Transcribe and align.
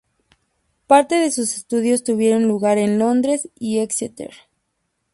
Parte 0.87 1.13
de 1.13 1.29
sus 1.29 1.55
estudios 1.57 2.03
tuvieron 2.03 2.45
lugar 2.47 2.79
en 2.79 2.97
Londres 2.97 3.49
y 3.59 3.77
Exeter. 3.77 4.31